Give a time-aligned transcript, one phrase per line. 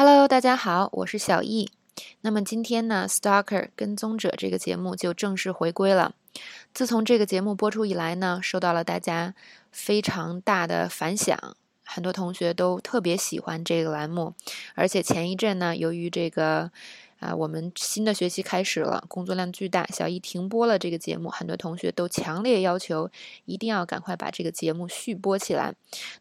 [0.00, 1.72] Hello，大家好，我是小易。
[2.20, 6.14] 那么今天呢，《Stalker 跟踪者》这个节目就正式回归了。
[6.72, 9.34] 自从这个节目播出以来呢，受到了大家
[9.72, 14.34] 非常大的反响，很多同学都特别喜欢这个栏目。
[14.76, 16.70] 而且前一阵呢，由于这个。
[17.18, 23.10] 啊，我们新的学期开始了，工作量巨大，小易停播了这个节目，很多同学都强烈要求
[23.44, 25.74] 一定要赶快把这个节目续播起来。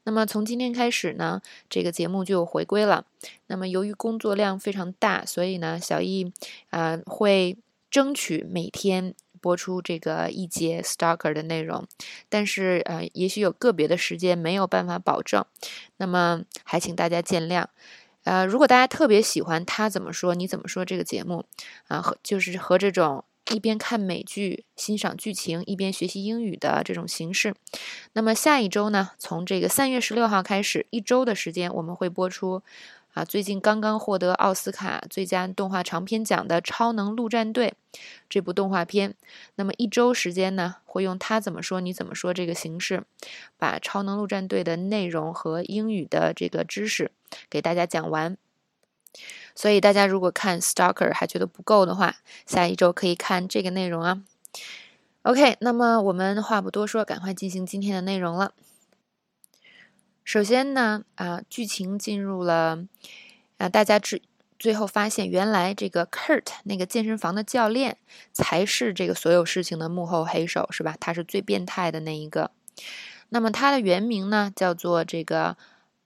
[0.03, 3.05] 那么从今天开始呢，这个节目就回归了。
[3.45, 6.31] 那么由于工作量非常大，所以呢，小易
[6.71, 7.57] 啊会
[7.91, 11.87] 争取每天播出这个一节 Stalker 的内容，
[12.27, 15.45] 但是呃，也许有个别的时间没有办法保证，
[15.97, 17.65] 那么还请大家见谅。
[18.27, 21.45] 呃，如果大家特别喜欢他怎么说你怎么说这个节目，
[21.87, 27.55] 啊，和就是和这种一边看美剧欣赏剧情一边学习英语的这种形式，
[28.11, 32.61] 那么下一周呢，从这个三月十六号开始，一周的时间我们会播出。
[33.17, 37.73] 啊，最近刚刚获得奥斯卡最佳动画长片奖的《超能陆战队》
[38.29, 39.15] 这部动画片，
[39.55, 43.01] 那么一周时间呢，会用他怎么说你怎么说这个形式，
[43.57, 47.09] 把《超能陆战队》的内容和英语的这个知识
[47.49, 48.37] 给大家讲完。
[49.55, 54.21] 所以大家如果看《Stalker》还觉得不够的话，下一周可以看这个内容啊。
[55.23, 58.53] OK，那么我们话不多说，赶快进行今天的内容了。
[60.27, 62.85] 首先呢，啊，剧情进入了，
[63.59, 64.21] 啊，大家最
[64.59, 67.95] 最后发现，原来这个 Kurt 那个健身房的教练
[68.33, 70.97] 才是这个所有事情的幕后黑手，是吧？
[70.99, 72.51] 他是最变态的那一个。
[73.29, 75.55] 那么他的原名呢，叫做这个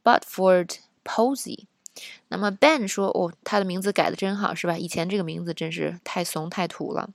[0.04, 1.66] Butford Posey。
[2.28, 4.78] 那么 Ben 说，哦，他的名字改的真好，是吧？
[4.78, 7.10] 以前这个名字真是太怂太土了。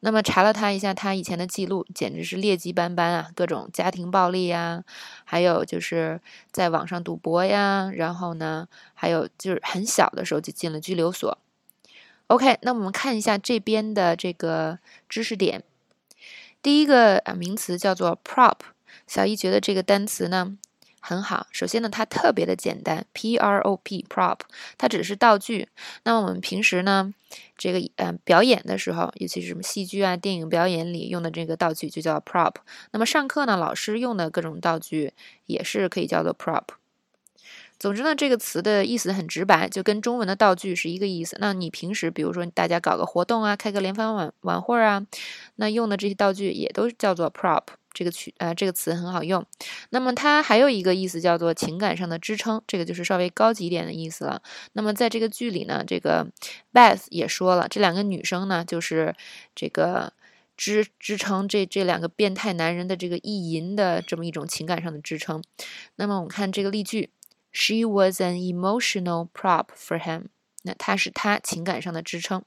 [0.00, 4.82] 那么查了他一下，他以前的记录简直是劣迹斑斑啊，各种家庭暴力呀，
[5.24, 11.38] 还有就是在网上赌博呀，然后呢，还有就是很小的时候就进了拘留所。
[12.26, 15.62] OK，那我们看一下这边的这个知识点，
[16.62, 18.56] 第一个名词叫做 prop，
[19.06, 20.56] 小一觉得这个单词呢。
[21.04, 24.38] 很好，首先呢，它特别的简单，P R O P prop，
[24.78, 25.68] 它只是道具。
[26.04, 27.12] 那么我们平时呢，
[27.58, 32.54] 这个呃表演的时候，尤其是什么戏剧啊、电影表演里用的这个道具就叫 prop。
[32.92, 35.12] 那么上课呢，老师用的各种道具
[35.46, 36.64] 也是可以叫做 prop。
[37.82, 41.36] 总之呢，这个词的意思很直白，就跟中文的道具是一个意思。
[41.40, 45.04] 那你平时比如说大家搞个活动啊，开个联欢晚晚会啊，
[45.56, 47.64] 那用的这些道具也都叫做 prop。
[47.92, 49.44] 这个曲呃，这个词很好用。
[49.90, 54.40] 那么它还有一个意思叫做情感上的支撑，这个就是稍微高级一点的意思了。
[54.74, 56.28] 那么在这个剧里呢，这个
[56.72, 59.12] Beth 也说了，这两个女生呢，就是
[59.56, 60.12] 这个
[60.56, 65.42] 支支撑这这两个变态男人的这个意淫的这么一种情感上的支撑。
[65.96, 67.10] 那么我们看这个例句
[67.52, 70.24] ，She was an emotional prop for him。
[70.62, 72.42] 那她是他情感上的支撑。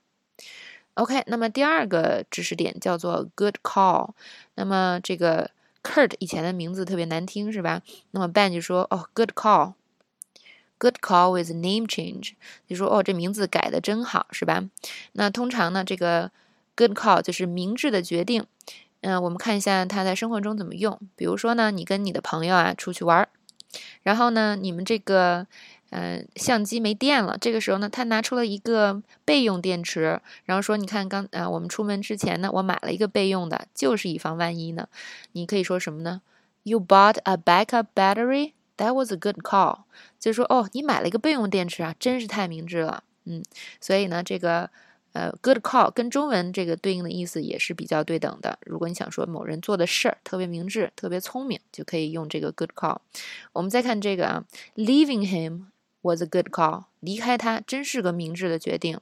[0.96, 4.12] OK，那么第二个知识点叫做 good call。
[4.56, 5.52] 那么这个
[5.84, 7.82] Kurt 以前的名字特别难听，是吧？
[8.12, 12.36] 那么 Ben 就说：“哦，good call，good call with name change。”
[12.68, 14.64] 就说：“哦，这名字改的真好，是吧？”
[15.12, 16.32] 那通常呢，这个
[16.78, 18.46] good call 就是明智的决定。
[19.02, 20.98] 嗯，我们看一下他在生活中怎么用。
[21.18, 23.28] 比如说呢，你跟你的朋友啊出去玩儿，
[24.06, 25.46] 然后呢，你们这个。
[25.92, 27.38] 嗯，相机没电了。
[27.40, 34.90] 这个时候呢，他拿出了一个备用电池，然后说：“你看，刚啊，我们出门之前呢，我买了一个备用的，就是以防万一呢。”
[35.34, 36.22] 你可以说什么呢
[36.64, 38.54] ？You bought a backup battery.
[38.78, 39.84] That was a good call.
[40.20, 43.04] 就说，哦，你买了一个备用电池啊，真是太明智了。
[43.26, 43.42] 嗯，
[43.80, 44.70] 所以呢，这个
[45.16, 48.60] 呃，good call 跟中文这个对应的意思也是比较对等的。
[48.66, 53.00] 如果你想说某人做的事儿特别明智、特别聪明，就可以用这个 good call。
[53.54, 54.46] 我们再看这个啊
[54.76, 55.68] ，leaving him。
[56.02, 59.00] Was a good call，离开他真是个明智的决定。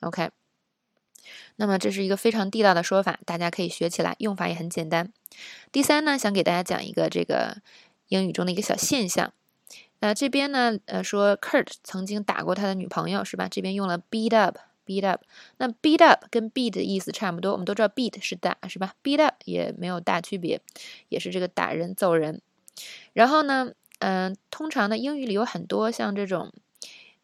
[0.00, 0.30] OK，
[1.54, 5.12] 那么这是一个非常地道的说法，大家可以学起来，用法也很简单。
[5.70, 7.58] 第三呢，想给大家讲一个这个
[8.08, 9.32] 英语中的一个小现象。
[10.00, 13.46] 那这边呢，呃，说 Kurt 曾经打过他的女朋友，是吧？
[13.48, 14.58] 这边用了 beat up
[15.00, 15.22] beat up。
[15.56, 20.60] 那 beat up 跟 beat 的意思差不多，我们都知道 beat 是打，是吧？beat up 也没有大区别，
[21.08, 22.40] 也是这个打人、揍人。
[23.12, 23.72] 然后呢？
[24.04, 26.52] 嗯，通常呢，英语里有很多像这种，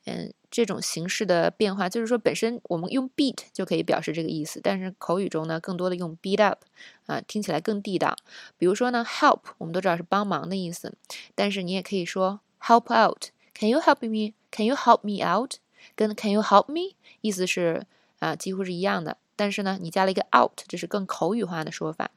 [0.04, 6.62] 嗯，这种形式的变化，就是说本身我们用 beat 就可以表示这个意思，但是口语中呢，更多的用 beat up，
[7.06, 8.16] 啊，听起来更地道。
[8.56, 10.96] 比如说呢，help 我们都知道是帮忙的意思，
[11.34, 15.54] 但是你也可以说 help out，Can you help me？Can you help me out？
[15.98, 17.84] 跟 Can you help me 意思是
[18.20, 22.12] 啊几乎是一样的，但是呢，你加了一个 out，这是更口语化的说法。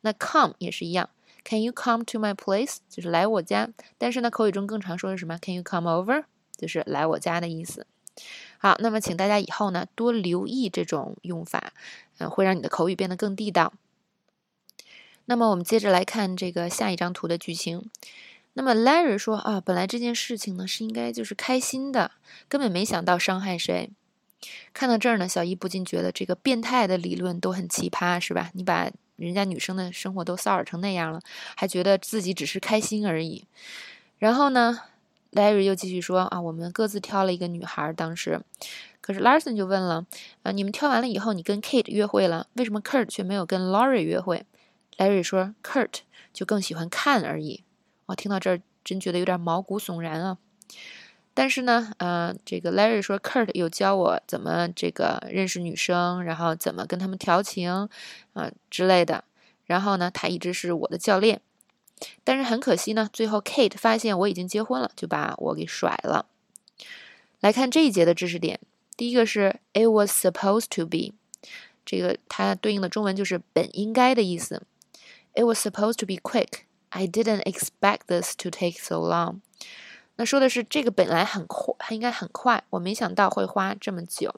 [0.00, 1.10] 那 come 也是一样。
[1.44, 2.78] Can you come to my place？
[2.88, 3.68] 就是来我家。
[3.98, 6.24] 但是呢，口语中更常说是什么？Can you come over？
[6.56, 7.86] 就是来我家的意思。
[8.56, 11.74] 好，那么请大家以后呢多留意这种用法，
[12.16, 13.74] 嗯，会让你的口语变得更地道。
[15.26, 17.90] 那么我们接着来看这个下一张图的剧情。
[18.58, 22.12] 那么 Larry 说啊，本来这件事情呢是应该就是开心的，
[22.48, 23.90] 根本没想到伤害谁。
[24.72, 28.50] 看到这儿呢，小伊不禁觉得这个变态的理论都很奇葩，是吧？
[28.54, 31.20] 你把人家女生的生活都骚扰成那样了，
[31.54, 33.44] 还觉得自己只是开心而已。
[34.18, 34.80] 然后呢
[35.32, 38.40] ，Larry 又继续说啊，我们各自挑了一个女孩，当时，
[39.02, 40.06] 可是 Larson 就问了
[40.44, 44.46] 啊，你们挑完了以后，你跟 Kate 约会了，为什么 Kurt 却没有跟 Laurie 约会
[44.96, 46.00] ？Larry 说，Kurt
[46.32, 47.62] 就更喜欢看而已。
[48.06, 50.38] 我听到这儿，真觉得有点毛骨悚然啊！
[51.34, 57.88] 但是呢，呃，这个 Larry 说，Kurt 有教我怎么这个认识女生，然后怎么跟他们调情，
[58.32, 59.24] 啊之类的。
[59.66, 61.40] 然后呢，他一直是我的教练。
[62.24, 66.26] 但是很可惜呢，最后 Kate 发现我已经结婚了，就把我给甩了。
[67.40, 68.60] 来看这一节的知识点，
[68.96, 71.14] 第一个是 It was supposed to be，
[71.84, 74.62] 这个它对应的中文就是本应该的意思。
[75.34, 76.65] It was supposed to be quick。
[76.96, 79.40] I didn't expect this to take so long。
[80.16, 84.34] 那说的是这个本来很快，它应该很快，我没想到会花这么久。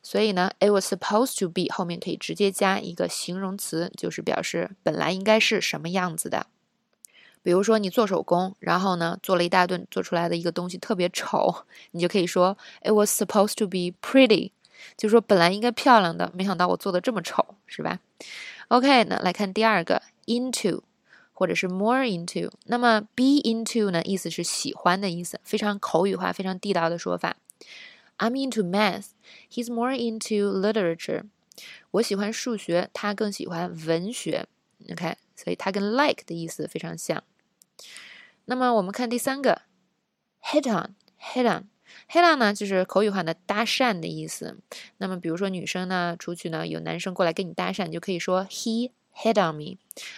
[0.00, 6.46] 所以呢，it was supposed to be 后面可以直接加一个形容词，就是表示本来应该是什么样子的。
[7.42, 14.52] 比如说你做手工，然后呢做了一大顿，做出来的一个东西特别丑，你就可以说 it was supposed to be pretty，
[14.96, 17.98] 就说本来应该漂亮的，没想到我做的这么丑，是吧
[18.68, 20.82] ？OK，那来看第二个 into。
[21.40, 24.02] 或者是 more into，那么 be into 呢？
[24.02, 27.38] 意思是喜欢的意思，非常口语化、非常地道的说法。
[28.18, 29.12] I'm into math.
[29.50, 31.22] He's more into literature.
[31.92, 34.48] 我喜欢数学，他更喜欢文学。
[34.92, 37.24] OK，所以它跟 like 的意思非常像。
[38.44, 39.62] 那么我们看第三个
[40.42, 44.58] ，hit on，hit on，hit on 呢，就是口语化的搭讪的意思。
[44.98, 48.90] 那么比如说女生呢出去呢，有男生过来跟你搭讪，你就可以说 he。
[49.14, 49.76] Hit on me，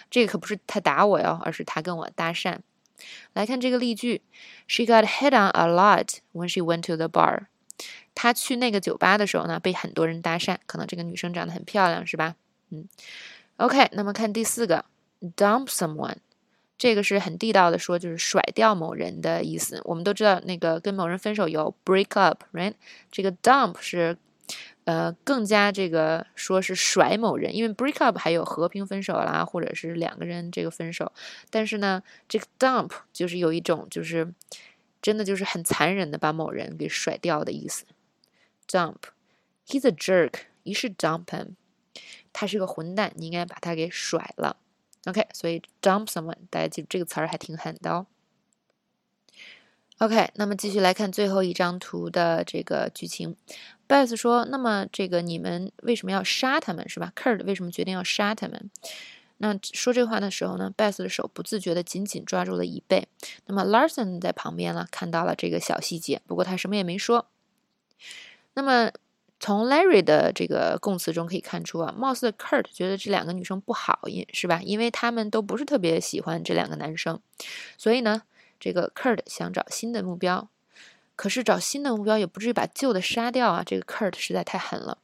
[0.09, 2.59] 这个可不是他打我哟，而是他跟我搭讪。
[3.33, 4.21] 来看这个例句
[4.67, 7.47] ：She got hit on a lot when she went to the bar。
[8.15, 10.57] 她去那个酒吧的时候呢，被很多人搭讪。
[10.65, 12.35] 可能这个女生长得很漂亮，是吧？
[12.69, 12.87] 嗯。
[13.57, 14.85] OK，那么看第四个
[15.35, 16.17] ，dump someone，
[16.77, 19.81] 这个是很地道的说，就是甩掉某人的意思。
[19.83, 22.75] 我们都知道，那个跟某人分手有 break up，right？
[23.11, 24.17] 这个 dump 是。
[24.85, 31.11] 呃，更加这个说是甩某人，因为 break up 还有和平分手啦，或者是两个人这个分手。
[31.49, 34.33] 但是呢，这个 dump 就是有一种就是
[35.01, 37.85] 真的就是很残忍的把某人给甩掉的意思。
[38.67, 41.55] dump，he's a jerk，you should dump him。
[42.33, 44.57] 他是个混蛋，你应该把他给甩了。
[45.05, 48.07] OK，所以 dump someone，大家记住这个词儿还挺狠的哦。
[49.99, 53.35] OK，那么继续来看最后一张图的这个剧情。
[53.87, 58.69] Beth 说：“那么这个你们为什么要杀他们，是吧？Kurt 为什么决定要杀他们？”
[59.37, 63.07] 那说这话的时候呢，Beth 的手不自觉地紧紧抓住了椅背。
[63.45, 67.27] 那么 Larson 在旁边呢，看到了这个小细节，不过他什么也没说。
[68.55, 68.91] 那么
[69.39, 74.61] 从 Larry 的这个供词中可以看出啊，貌似 Kurt 觉得这两个女生不好，因是吧？
[74.63, 77.21] 因为他们都不是特别喜欢这两个男生，
[77.77, 78.23] 所以呢。
[78.63, 80.47] 这个 Kurt 想找新的目标，
[81.17, 83.61] 可是找新的目标也不至于把旧的杀掉啊！
[83.61, 84.99] 这个 Kurt 实在太狠了。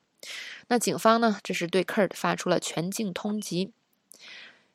[0.70, 1.38] 那警方呢？
[1.44, 3.72] 这是对 Kurt 发出了全境通缉。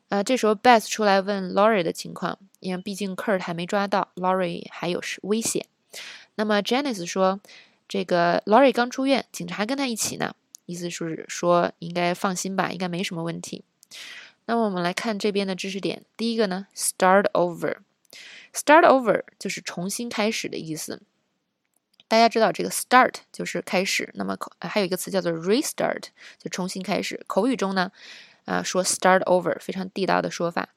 [0.09, 5.65] 呃，这时候 Beth 出来问 Laurie 的情况，因为毕竟 Kurt 还没抓到，Laurie 还有危险。
[6.35, 7.39] 那么 Janice 说，
[7.87, 10.35] 这个 Laurie 刚出院，警察跟他一起呢，
[10.67, 13.63] 意思是说应该放心吧，应该没什么问题。
[14.45, 17.77] 那么我们来看这边的知识点，第一个呢，Start over。
[18.55, 21.01] Start over 就是重新开始的意思。
[22.07, 26.03] 大家知道这个 start 就是开始，那么还有一个词叫做 restart，
[26.37, 27.21] 就重新开始。
[27.27, 27.91] 口语中呢，
[28.45, 30.69] 啊说 start over 非常地道的说法。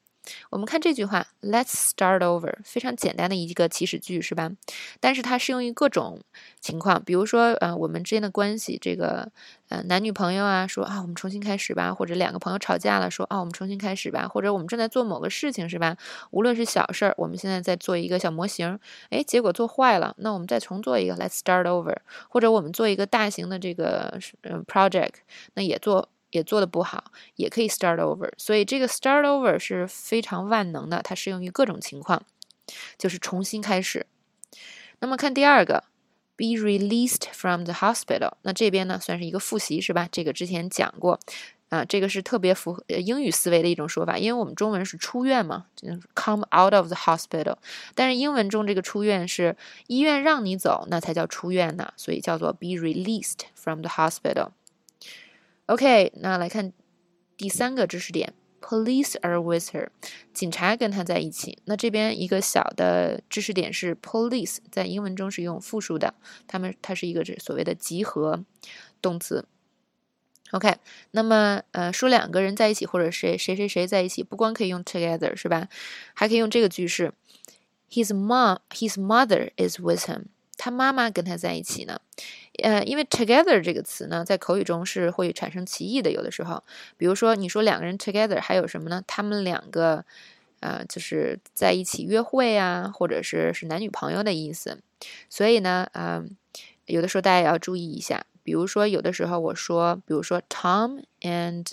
[0.49, 4.51] 我们看这句话，Let's start over，非常简单的一个祈使句，是吧？
[4.99, 6.21] 但是它适用于各种
[6.59, 9.31] 情况，比如说，呃，我们之间的关系，这个，
[9.69, 15.97] 呃，男女朋友啊，说啊，我们重新开始吧；或者两个朋友吵架了，说啊，我们重新开始吧；或者我们正在做某个事情，是吧？
[16.31, 21.95] 无论是小事儿，我们现在在做一个小模型，哎，结果做坏了，那我们再重做一个，Let's start over；
[22.29, 25.13] 或者我们做一个大型的这个，嗯，project，
[25.53, 26.09] 那也做。
[26.31, 28.31] 也做的不好，也可以 start over。
[28.37, 32.23] 所以这个 start over 是非常万能的，它适用于各种情况，
[32.97, 34.05] 就是重新开始。
[34.99, 35.85] 那么看第二个
[36.35, 38.33] ，be released from the hospital。
[38.43, 40.07] 那这边呢算是一个复习是吧？
[40.11, 41.19] 这个之前讲过，
[41.69, 47.55] 啊，这个是特别符合英语思维的一种说法，因为我们中文是出院嘛就是，come out of the hospital，
[47.95, 49.55] 但是英文中这个出院是
[49.87, 54.49] 医院让你走，那才叫出院呢，所以叫做 be released from the hospital。
[55.69, 56.73] OK，那来看
[57.37, 59.89] 第三个知识点，police are with her，
[60.33, 61.59] 警察跟她在一起。
[61.65, 66.15] 那这边一个小的知识点是，police 在英文中是用复数的，
[66.47, 68.43] 他们它是一个所谓的集合
[68.99, 69.45] 动词。
[70.49, 70.77] OK，
[71.11, 75.69] 那么呃，说两个人在一起，或者谁谁谁谁在一起，不光可以用 together 是吧？
[76.15, 77.13] 还可以用这个句式
[77.91, 80.23] ：His mom, his mother is with him。
[80.59, 81.99] 他妈妈跟他在一起呢。
[82.61, 86.11] 呃，因为 together 这个词呢，在口语中是会产生歧义的。
[86.11, 86.61] 有的时候，
[86.97, 89.01] 比如说你说两个人 together，还有什么呢？
[89.07, 90.03] 他们两个
[90.59, 94.81] 呃，就是在一起约会啊，或者是是男女朋友的意思。
[95.29, 96.35] 所以呢，嗯，
[96.85, 98.25] 有的时候大家也要注意一下。
[98.43, 101.65] 比如说，有的时候我说，比如说，Tom and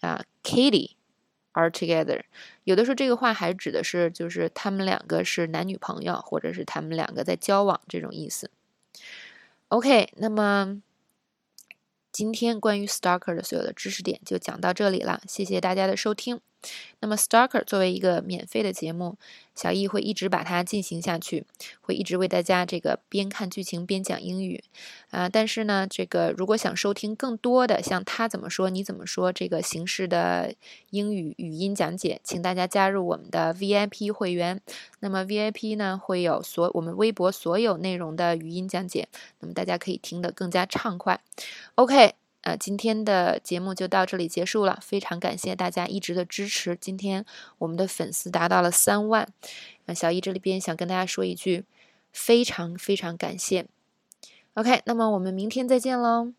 [0.00, 0.90] 啊，Katie
[1.52, 2.22] are together。
[2.66, 8.50] 有的时候这个话还指的是，就是他们两个是男女朋友，或者是他们两个在交往这种意思。
[9.68, 10.82] OK，那么。
[12.12, 16.40] 今天关于 Stalker 的所有的知识点就讲到这里了，谢谢大家的收听。
[17.00, 19.16] 那么 Stalker 作为一个免费的节目，
[19.54, 21.46] 小易会一直把它进行下去，
[21.80, 24.64] 会一直为大家这个边看剧情边讲英语
[25.10, 25.28] 啊。
[25.28, 30.54] 但是呢，这个如果想收听更多的像他怎么说你怎么说这个形式的
[30.90, 34.60] 英语语音讲解，请大家加入我们的 VIP 会员。
[35.00, 39.08] 那么 VIP 呢会有所我们微博所有内容的语音讲解，
[39.40, 41.20] 那么大家可以听得更加畅快。
[41.76, 42.14] OK，
[42.46, 46.76] 呃，今天的节目就到这里结束了，非常感谢大家一直的支持。
[46.80, 47.26] 今天
[47.58, 49.26] 我们的粉丝达到了三万，
[49.86, 51.64] 那小易这里边想跟大家说一句，
[52.12, 53.66] 非常非常感谢。
[54.54, 56.34] OK，那么我们明天再见喽。